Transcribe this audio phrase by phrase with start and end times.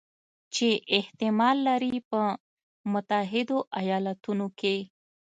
[0.53, 2.21] چې احتمال لري په
[2.93, 4.75] متحدو ایالتونو کې